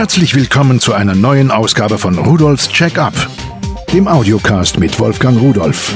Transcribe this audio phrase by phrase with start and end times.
[0.00, 3.12] Herzlich willkommen zu einer neuen Ausgabe von Rudolfs Check-up,
[3.92, 5.94] dem Audiocast mit Wolfgang Rudolf.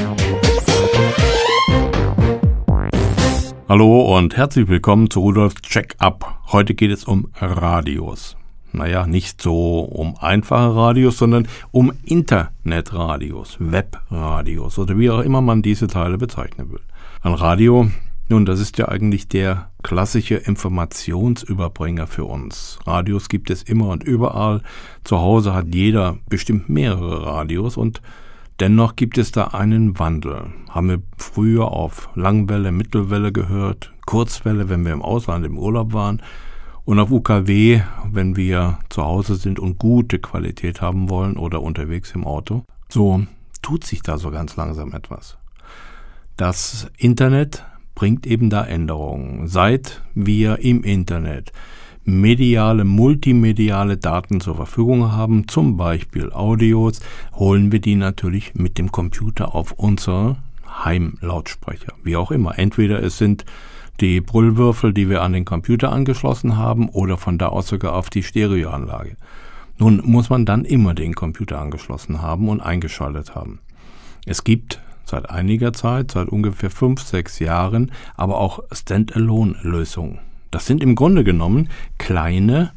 [3.67, 6.39] Hallo und herzlich willkommen zu Rudolfs Check-up.
[6.51, 8.37] Heute geht es um Radios.
[8.73, 15.63] Naja, nicht so um einfache Radios, sondern um Internetradios, Webradios oder wie auch immer man
[15.63, 16.81] diese Teile bezeichnen will.
[17.23, 17.89] Ein Radio
[18.27, 22.79] nun, das ist ja eigentlich der klassische Informationsüberbringer für uns.
[22.87, 24.63] Radios gibt es immer und überall.
[25.03, 28.01] Zu Hause hat jeder bestimmt mehrere Radios und
[28.59, 30.47] dennoch gibt es da einen Wandel.
[30.69, 36.19] Haben wir früher auf Langwelle, Mittelwelle gehört, Kurzwelle, wenn wir im Ausland im Urlaub waren
[36.83, 42.11] und auf UKW, wenn wir zu Hause sind und gute Qualität haben wollen oder unterwegs
[42.15, 42.63] im Auto.
[42.89, 43.21] So
[43.61, 45.37] tut sich da so ganz langsam etwas.
[46.37, 47.63] Das Internet
[47.95, 49.47] bringt eben da Änderungen.
[49.47, 51.51] Seit wir im Internet
[52.03, 56.99] mediale, multimediale Daten zur Verfügung haben, zum Beispiel Audios,
[57.33, 61.93] holen wir die natürlich mit dem Computer auf unsere Heimlautsprecher.
[62.03, 62.59] Wie auch immer.
[62.59, 63.45] Entweder es sind
[64.01, 68.09] die Brüllwürfel, die wir an den Computer angeschlossen haben, oder von da aus sogar auf
[68.09, 69.15] die Stereoanlage.
[69.77, 73.59] Nun muss man dann immer den Computer angeschlossen haben und eingeschaltet haben.
[74.25, 80.19] Es gibt seit einiger Zeit, seit ungefähr fünf, sechs Jahren, aber auch Standalone-Lösungen.
[80.51, 82.71] Das sind im Grunde genommen kleine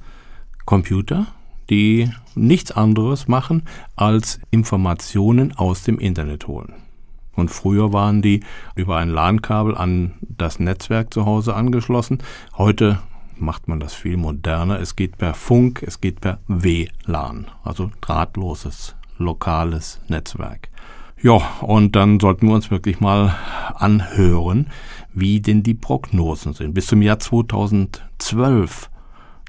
[0.65, 1.27] Computer,
[1.71, 3.63] die nichts anderes machen,
[3.97, 6.75] als Informationen aus dem Internet holen.
[7.35, 8.41] Und früher waren die
[8.75, 12.19] über ein LAN-Kabel an das Netzwerk zu Hause angeschlossen.
[12.57, 12.99] Heute
[13.37, 14.81] macht man das viel moderner.
[14.81, 20.69] Es geht per Funk, es geht per WLAN, also drahtloses, lokales Netzwerk.
[21.21, 23.35] Ja, und dann sollten wir uns wirklich mal
[23.75, 24.69] anhören,
[25.13, 26.75] wie denn die Prognosen sind.
[26.75, 28.89] Bis zum Jahr 2012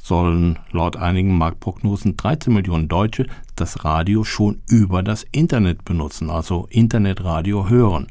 [0.02, 6.66] sollen laut einigen Marktprognosen 13 Millionen Deutsche das Radio schon über das Internet benutzen, also
[6.72, 8.08] Internetradio hören.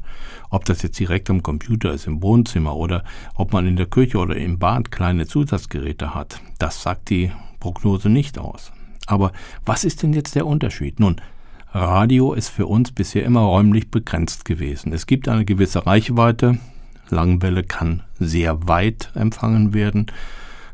[0.49, 3.03] Ob das jetzt direkt am Computer ist, im Wohnzimmer oder
[3.35, 8.07] ob man in der Küche oder im Bad kleine Zusatzgeräte hat, das sagt die Prognose
[8.07, 8.71] nicht aus.
[9.05, 9.33] Aber
[9.65, 11.01] was ist denn jetzt der Unterschied?
[11.01, 11.19] Nun,
[11.71, 14.91] Radio ist für uns bisher immer räumlich begrenzt gewesen.
[14.91, 16.57] Es gibt eine gewisse Reichweite.
[17.09, 20.07] Langwelle kann sehr weit empfangen werden.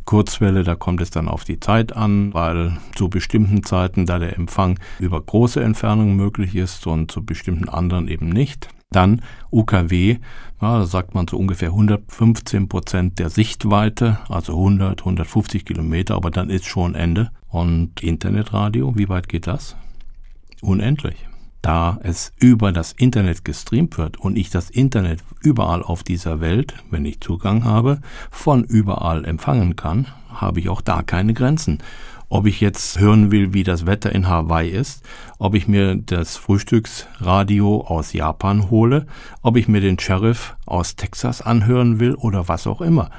[0.05, 4.37] Kurzwelle, da kommt es dann auf die Zeit an, weil zu bestimmten Zeiten da der
[4.37, 8.69] Empfang über große Entfernungen möglich ist und zu bestimmten anderen eben nicht.
[8.89, 10.19] Dann UKW,
[10.61, 16.31] ja, da sagt man so ungefähr 115 Prozent der Sichtweite, also 100, 150 Kilometer, aber
[16.31, 17.31] dann ist schon Ende.
[17.49, 19.75] Und Internetradio, wie weit geht das?
[20.61, 21.27] Unendlich.
[21.65, 26.75] Da es über das Internet gestreamt wird und ich das Internet überall auf dieser Welt,
[26.91, 31.79] wenn ich Zugang habe, von überall empfangen kann, habe ich auch da keine Grenzen.
[32.29, 35.03] Ob ich jetzt hören will, wie das Wetter in Hawaii ist,
[35.39, 39.07] ob ich mir das Frühstücksradio aus Japan hole,
[39.41, 43.09] ob ich mir den Sheriff aus Texas anhören will oder was auch immer.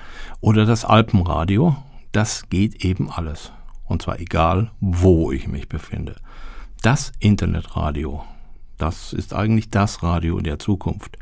[0.40, 1.74] Oder das Alpenradio,
[2.12, 3.50] das geht eben alles.
[3.86, 6.14] Und zwar egal, wo ich mich befinde
[6.82, 8.24] das Internetradio.
[8.78, 11.18] Das ist eigentlich das Radio der Zukunft.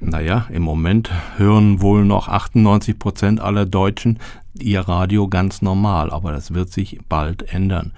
[0.00, 4.18] Naja, im Moment hören wohl noch 98 Prozent aller Deutschen
[4.58, 7.92] ihr Radio ganz normal, aber das wird sich bald ändern.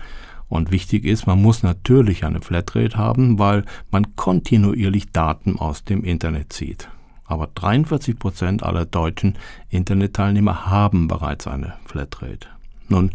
[0.48, 6.04] Und wichtig ist, man muss natürlich eine Flatrate haben, weil man kontinuierlich Daten aus dem
[6.04, 6.88] Internet zieht.
[7.24, 9.36] Aber 43 Prozent aller deutschen
[9.68, 12.46] Internetteilnehmer haben bereits eine Flatrate.
[12.88, 13.10] Nun,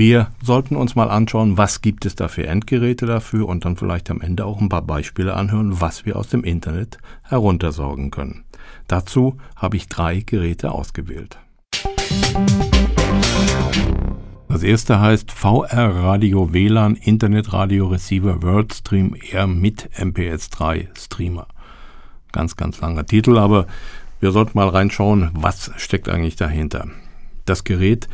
[0.00, 4.10] wir sollten uns mal anschauen, was gibt es da für Endgeräte dafür und dann vielleicht
[4.10, 8.44] am Ende auch ein paar Beispiele anhören, was wir aus dem Internet heruntersorgen können.
[8.88, 11.36] Dazu habe ich drei Geräte ausgewählt.
[14.48, 21.46] Das erste heißt VR Radio WLAN Internet Radio Receiver WorldStream Air mit MPS3 Streamer.
[22.32, 23.66] Ganz, ganz langer Titel, aber
[24.18, 26.88] wir sollten mal reinschauen, was steckt eigentlich dahinter.
[27.44, 28.08] Das Gerät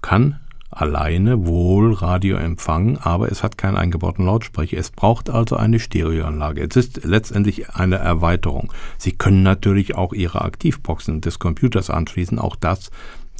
[0.00, 0.40] kann
[0.80, 4.78] alleine wohl Radio empfangen, aber es hat keinen eingebauten Lautsprecher.
[4.78, 6.62] Es braucht also eine Stereoanlage.
[6.62, 8.72] Es ist letztendlich eine Erweiterung.
[8.96, 12.38] Sie können natürlich auch Ihre Aktivboxen des Computers anschließen.
[12.38, 12.90] Auch das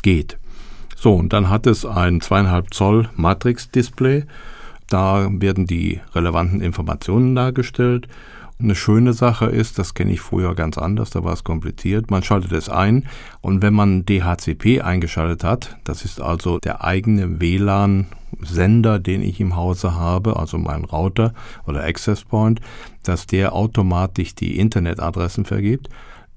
[0.02, 0.38] geht.
[0.96, 4.24] So, und dann hat es ein zweieinhalb Zoll Matrix-Display.
[4.88, 8.08] Da werden die relevanten Informationen dargestellt
[8.60, 12.22] eine schöne Sache ist, das kenne ich früher ganz anders, da war es kompliziert, man
[12.22, 13.06] schaltet es ein
[13.40, 19.54] und wenn man DHCP eingeschaltet hat, das ist also der eigene WLAN-Sender, den ich im
[19.54, 21.34] Hause habe, also mein Router
[21.66, 22.60] oder Access Point,
[23.04, 25.88] dass der automatisch die Internetadressen vergibt,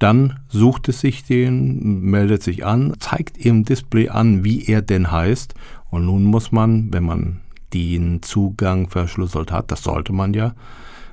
[0.02, 5.12] Dann sucht es sich den, meldet sich an, zeigt im Display an, wie er denn
[5.12, 5.54] heißt.
[5.92, 7.42] Und nun muss man, wenn man
[7.72, 10.56] den Zugang verschlüsselt hat, das sollte man ja,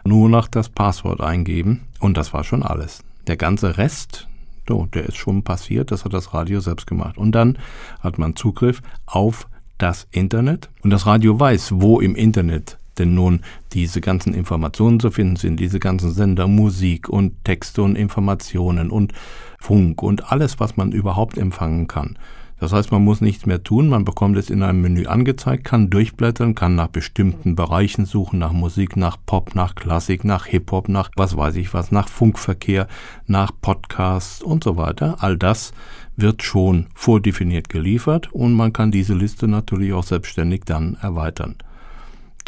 [0.09, 1.83] nur noch das Passwort eingeben.
[2.01, 3.05] Und das war schon alles.
[3.27, 4.27] Der ganze Rest,
[4.67, 7.19] so, der ist schon passiert, das hat das Radio selbst gemacht.
[7.19, 7.59] Und dann
[8.01, 9.47] hat man Zugriff auf
[9.77, 10.71] das Internet.
[10.83, 13.41] Und das Radio weiß, wo im Internet denn nun
[13.73, 19.13] diese ganzen Informationen zu finden sind, diese ganzen Sender, Musik und Texte und Informationen und
[19.61, 22.19] Funk und alles, was man überhaupt empfangen kann.
[22.61, 25.91] Das heißt, man muss nichts mehr tun, man bekommt es in einem Menü angezeigt, kann
[25.91, 31.11] durchblättern, kann nach bestimmten Bereichen suchen, nach Musik, nach Pop, nach Klassik, nach Hip-Hop, nach
[31.17, 32.89] was weiß ich was, nach Funkverkehr,
[33.27, 35.17] nach Podcasts und so weiter.
[35.21, 35.73] All das
[36.17, 41.55] wird schon vordefiniert geliefert und man kann diese Liste natürlich auch selbstständig dann erweitern.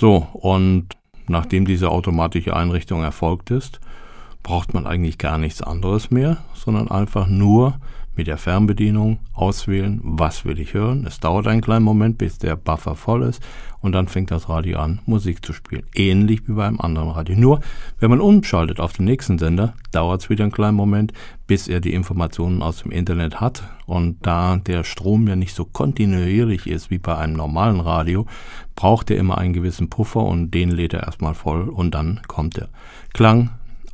[0.01, 0.89] So, und
[1.29, 3.79] nachdem diese automatische Einrichtung erfolgt ist,
[4.43, 7.79] braucht man eigentlich gar nichts anderes mehr, sondern einfach nur
[8.21, 11.07] mit der Fernbedienung auswählen, was will ich hören.
[11.07, 13.43] Es dauert einen kleinen Moment, bis der Buffer voll ist
[13.81, 15.85] und dann fängt das Radio an, Musik zu spielen.
[15.95, 17.35] Ähnlich wie beim anderen Radio.
[17.35, 17.61] Nur,
[17.99, 21.15] wenn man umschaltet auf den nächsten Sender, dauert es wieder einen kleinen Moment,
[21.47, 23.63] bis er die Informationen aus dem Internet hat.
[23.87, 28.27] Und da der Strom ja nicht so kontinuierlich ist wie bei einem normalen Radio,
[28.77, 32.59] braucht er immer einen gewissen Puffer und den lädt er erstmal voll und dann kommt
[32.59, 32.69] er.
[33.15, 33.49] Klang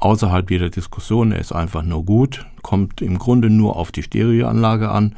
[0.06, 1.32] außerhalb jeder Diskussion.
[1.32, 5.16] Er ist einfach nur gut, kommt im Grunde nur auf die Stereoanlage an.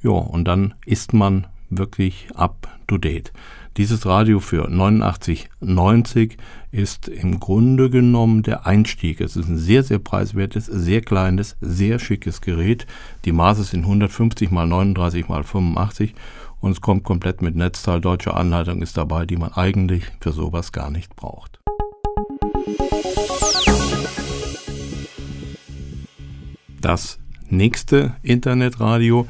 [0.00, 3.32] Ja, und dann ist man wirklich up to date.
[3.76, 6.36] Dieses Radio für 89,90
[6.70, 9.20] ist im Grunde genommen der Einstieg.
[9.20, 12.86] Es ist ein sehr, sehr preiswertes, sehr kleines, sehr schickes Gerät.
[13.24, 16.14] Die Maße sind 150 mal 39 mal 85
[16.60, 18.00] und es kommt komplett mit Netzteil.
[18.00, 21.57] Deutsche Anleitung ist dabei, die man eigentlich für sowas gar nicht braucht.
[26.80, 29.26] Das nächste Internetradio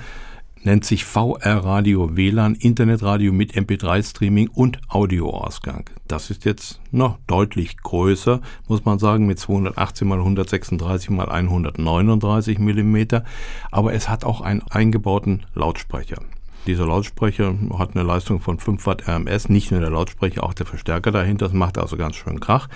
[0.65, 5.89] nennt sich VR Radio WLAN, Internetradio mit MP3-Streaming und Audioausgang.
[6.06, 12.59] Das ist jetzt noch deutlich größer, muss man sagen, mit 218 mal 136 mal 139
[12.59, 13.25] Millimeter.
[13.71, 16.21] Aber es hat auch einen eingebauten Lautsprecher.
[16.69, 20.67] Dieser Lautsprecher hat eine Leistung von 5 Watt RMS, nicht nur der Lautsprecher, auch der
[20.67, 21.47] Verstärker dahinter.
[21.47, 22.69] Das macht also ganz schön Krach.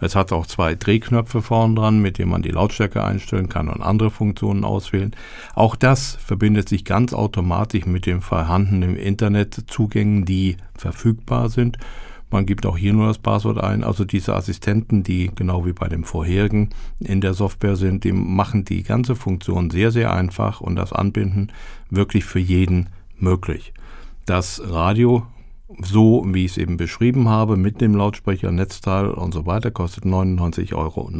[0.00, 3.82] Es hat auch zwei Drehknöpfe vorn dran, mit denen man die Lautstärke einstellen kann und
[3.82, 5.10] andere Funktionen auswählen.
[5.56, 11.78] Auch das verbindet sich ganz automatisch mit den vorhandenen Internetzugängen, die verfügbar sind.
[12.30, 13.82] Man gibt auch hier nur das Passwort ein.
[13.82, 18.64] Also diese Assistenten, die genau wie bei dem vorherigen in der Software sind, die machen
[18.64, 21.50] die ganze Funktion sehr, sehr einfach und das Anbinden
[21.90, 22.86] wirklich für jeden
[23.22, 23.72] möglich.
[24.26, 25.26] Das Radio
[25.80, 30.04] so wie ich es eben beschrieben habe, mit dem Lautsprecher, Netzteil und so weiter, kostet
[30.04, 31.10] 99,90 Euro.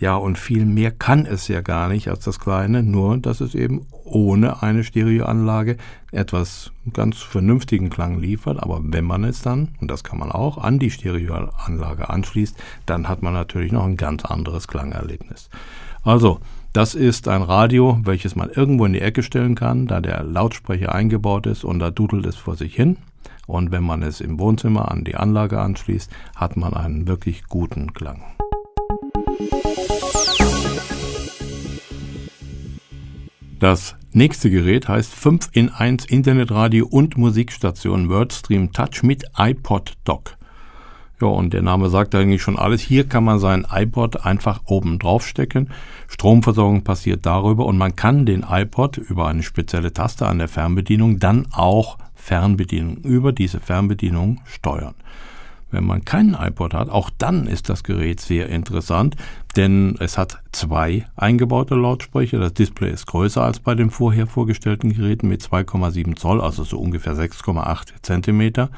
[0.00, 3.56] Ja, und viel mehr kann es ja gar nicht als das kleine, nur dass es
[3.56, 5.76] eben ohne eine Stereoanlage
[6.12, 8.62] etwas ganz vernünftigen Klang liefert.
[8.62, 13.08] Aber wenn man es dann, und das kann man auch, an die Stereoanlage anschließt, dann
[13.08, 15.50] hat man natürlich noch ein ganz anderes Klangerlebnis.
[16.04, 16.38] Also,
[16.72, 20.94] das ist ein Radio, welches man irgendwo in die Ecke stellen kann, da der Lautsprecher
[20.94, 22.98] eingebaut ist und da dudelt es vor sich hin.
[23.46, 27.94] Und wenn man es im Wohnzimmer an die Anlage anschließt, hat man einen wirklich guten
[27.94, 28.22] Klang.
[33.58, 40.37] Das nächste Gerät heißt 5 in 1 Internetradio und Musikstation WordStream Touch mit iPod Dock.
[41.20, 42.80] Ja, und der Name sagt eigentlich schon alles.
[42.80, 45.70] Hier kann man sein iPod einfach oben drauf stecken.
[46.06, 51.18] Stromversorgung passiert darüber und man kann den iPod über eine spezielle Taste an der Fernbedienung
[51.18, 54.94] dann auch Fernbedienung über diese Fernbedienung steuern.
[55.70, 59.16] Wenn man keinen iPod hat, auch dann ist das Gerät sehr interessant,
[59.56, 62.38] denn es hat zwei eingebaute Lautsprecher.
[62.38, 66.78] Das Display ist größer als bei den vorher vorgestellten Geräten mit 2,7 Zoll, also so
[66.78, 68.70] ungefähr 6,8 Zentimeter.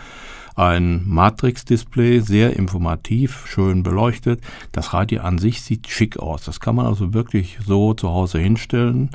[0.61, 4.43] Ein Matrix-Display, sehr informativ, schön beleuchtet.
[4.73, 6.45] Das Radio an sich sieht schick aus.
[6.45, 9.09] Das kann man also wirklich so zu Hause hinstellen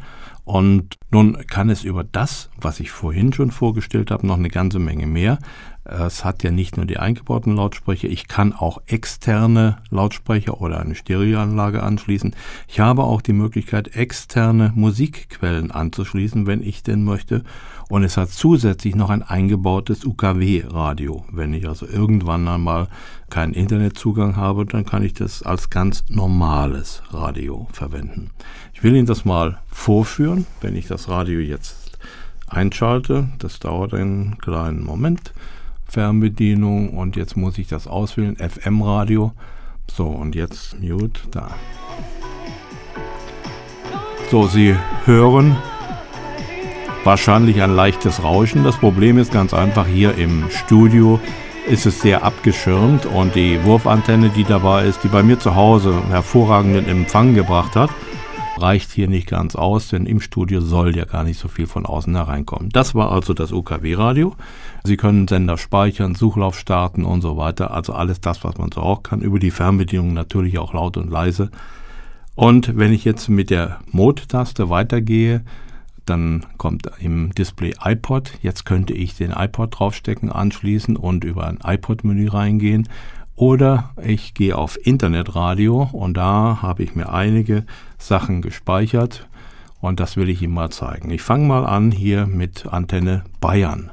[0.44, 4.80] und nun kann es über das, was ich vorhin schon vorgestellt habe, noch eine ganze
[4.80, 5.38] Menge mehr.
[5.86, 10.96] Es hat ja nicht nur die eingebauten Lautsprecher, ich kann auch externe Lautsprecher oder eine
[10.96, 12.36] Stereoanlage anschließen.
[12.68, 17.44] Ich habe auch die Möglichkeit, externe Musikquellen anzuschließen, wenn ich denn möchte.
[17.88, 21.24] Und es hat zusätzlich noch ein eingebautes UKW-Radio.
[21.32, 22.88] Wenn ich also irgendwann einmal
[23.30, 28.32] keinen Internetzugang habe, dann kann ich das als ganz normales Radio verwenden.
[28.74, 32.00] Ich will Ihnen das mal vorführen, wenn ich das Radio jetzt
[32.48, 33.30] einschalte.
[33.38, 35.32] Das dauert einen kleinen Moment.
[35.86, 38.36] Fernbedienung und jetzt muss ich das auswählen.
[38.36, 39.34] FM-Radio.
[39.92, 41.50] So, und jetzt Mute da.
[44.32, 44.76] So, Sie
[45.06, 45.56] hören
[47.04, 48.64] wahrscheinlich ein leichtes Rauschen.
[48.64, 51.20] Das Problem ist ganz einfach, hier im Studio
[51.68, 56.02] ist es sehr abgeschirmt und die Wurfantenne, die dabei ist, die bei mir zu Hause
[56.10, 57.90] hervorragenden Empfang gebracht hat,
[58.58, 61.86] reicht hier nicht ganz aus, denn im Studio soll ja gar nicht so viel von
[61.86, 62.70] außen hereinkommen.
[62.70, 64.36] Das war also das UKW-Radio.
[64.84, 67.72] Sie können Sender speichern, Suchlauf starten und so weiter.
[67.72, 69.22] Also alles das, was man so auch kann.
[69.22, 71.50] Über die Fernbedienung natürlich auch laut und leise.
[72.36, 75.44] Und wenn ich jetzt mit der Mode-Taste weitergehe,
[76.06, 78.34] dann kommt im Display iPod.
[78.42, 82.88] Jetzt könnte ich den iPod draufstecken, anschließen und über ein iPod-Menü reingehen.
[83.36, 87.66] Oder ich gehe auf Internetradio und da habe ich mir einige
[87.98, 89.28] Sachen gespeichert
[89.82, 91.12] und das will ich Ihnen mal zeigen.
[91.12, 93.92] Ich fange mal an hier mit Antenne Bayern.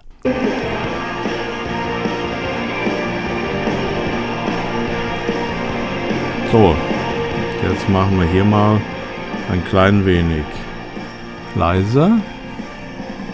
[6.53, 6.77] So,
[7.69, 8.81] jetzt machen wir hier mal
[9.51, 10.45] ein klein wenig
[11.57, 12.21] leiser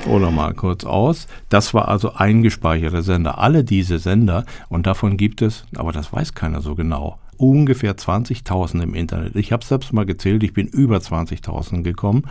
[0.09, 1.27] oder mal kurz aus.
[1.49, 3.39] Das war also eingespeicherter Sender.
[3.39, 8.83] Alle diese Sender, und davon gibt es, aber das weiß keiner so genau, ungefähr 20.000
[8.83, 9.37] im Internet.
[9.37, 12.25] Ich habe selbst mal gezählt, ich bin über 20.000 gekommen.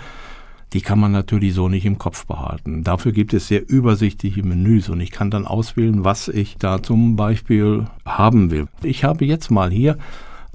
[0.73, 2.83] Die kann man natürlich so nicht im Kopf behalten.
[2.83, 7.15] Dafür gibt es sehr übersichtliche Menüs und ich kann dann auswählen, was ich da zum
[7.15, 8.67] Beispiel haben will.
[8.83, 9.97] Ich habe jetzt mal hier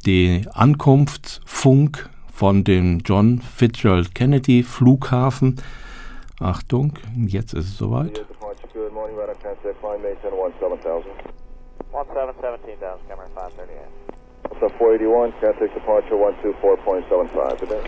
[0.05, 5.57] die Ankunftsfunk von dem John Fitzgerald Kennedy Flughafen.
[6.43, 6.93] Achtung,
[7.27, 8.25] jetzt ist es soweit.
[8.75, 11.11] Good morning, radar transect, flying Mason 17,000.
[11.93, 14.03] 1717 Dallas, Cameron 538.
[14.61, 17.81] So 481, Catholic Departure 124.75 today.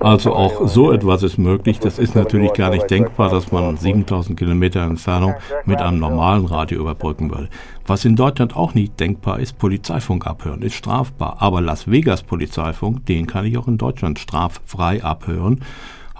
[0.00, 1.78] Also auch so etwas ist möglich.
[1.78, 5.34] Das ist natürlich gar nicht denkbar, dass man 7000 Kilometer Entfernung
[5.64, 7.48] mit einem normalen Radio überbrücken würde.
[7.86, 11.36] Was in Deutschland auch nicht denkbar ist, Polizeifunk abhören, ist strafbar.
[11.40, 15.60] Aber Las Vegas Polizeifunk, den kann ich auch in Deutschland straffrei abhören.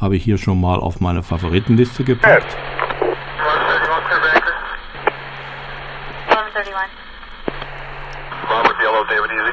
[0.01, 2.57] Habe ich hier schon mal auf meine Favoritenliste gepackt.
[6.29, 6.91] 731.
[8.81, 9.53] Yellow, David Easy.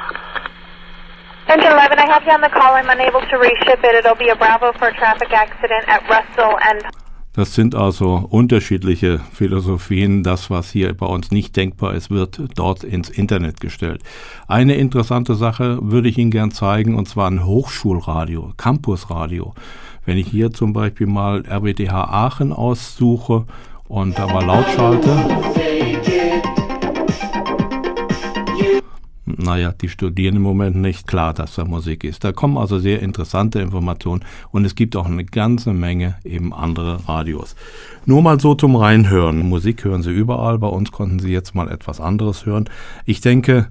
[1.48, 2.76] Engine 11, I have you on the call.
[2.76, 3.96] I'm unable to reship it.
[3.96, 6.84] It'll be a Bravo for a traffic accident at Russell and
[7.38, 10.24] das sind also unterschiedliche Philosophien.
[10.24, 14.02] Das, was hier bei uns nicht denkbar ist, wird dort ins Internet gestellt.
[14.48, 19.54] Eine interessante Sache würde ich Ihnen gern zeigen, und zwar ein Hochschulradio, Campusradio.
[20.08, 23.46] Wenn ich hier zum Beispiel mal RWTH Aachen aussuche
[23.90, 25.12] und da mal laut schalte.
[29.48, 32.24] naja, die studieren im Moment nicht klar, dass da Musik ist.
[32.24, 37.08] Da kommen also sehr interessante Informationen und es gibt auch eine ganze Menge eben andere
[37.08, 37.56] Radios.
[38.06, 39.40] Nur mal so zum Reinhören.
[39.40, 42.70] Musik hören Sie überall, bei uns konnten Sie jetzt mal etwas anderes hören.
[43.06, 43.68] Ich denke,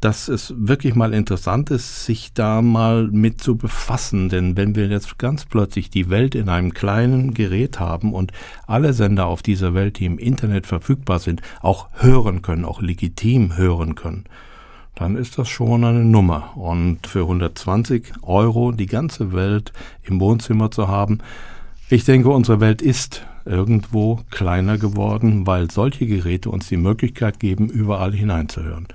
[0.00, 4.28] dass es wirklich mal interessant ist, sich da mal mit zu befassen.
[4.28, 8.32] Denn wenn wir jetzt ganz plötzlich die Welt in einem kleinen Gerät haben und
[8.66, 13.56] alle Sender auf dieser Welt, die im Internet verfügbar sind, auch hören können, auch legitim
[13.56, 14.24] hören können,
[14.94, 16.56] dann ist das schon eine Nummer.
[16.56, 19.72] Und für 120 Euro die ganze Welt
[20.02, 21.18] im Wohnzimmer zu haben,
[21.88, 27.68] ich denke, unsere Welt ist irgendwo kleiner geworden, weil solche Geräte uns die Möglichkeit geben,
[27.68, 28.88] überall hineinzuhören.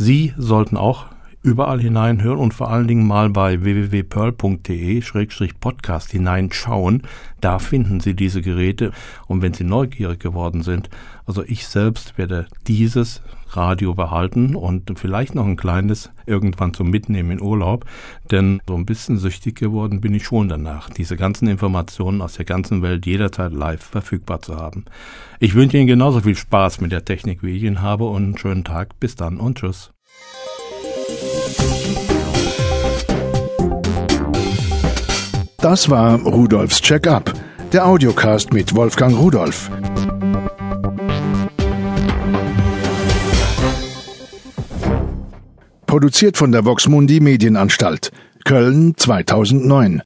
[0.00, 1.06] Sie sollten auch
[1.42, 7.02] überall hineinhören und vor allen Dingen mal bei www.pearl.de-podcast hineinschauen.
[7.40, 8.92] Da finden Sie diese Geräte.
[9.26, 10.88] Und wenn Sie neugierig geworden sind,
[11.26, 17.30] also ich selbst werde dieses Radio behalten und vielleicht noch ein kleines irgendwann zum Mitnehmen
[17.30, 17.84] in Urlaub,
[18.30, 22.44] denn so ein bisschen süchtig geworden bin ich schon danach, diese ganzen Informationen aus der
[22.44, 24.84] ganzen Welt jederzeit live verfügbar zu haben.
[25.40, 28.38] Ich wünsche Ihnen genauso viel Spaß mit der Technik, wie ich ihn habe und einen
[28.38, 28.98] schönen Tag.
[29.00, 29.92] Bis dann und tschüss.
[35.60, 37.32] Das war Rudolfs Check-up,
[37.72, 39.70] der Audiocast mit Wolfgang Rudolf.
[45.98, 48.12] Produziert von der Voxmundi Medienanstalt.
[48.44, 49.96] Köln 2009.